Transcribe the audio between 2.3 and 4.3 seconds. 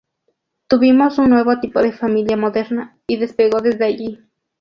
moderna, y despegó desde allí".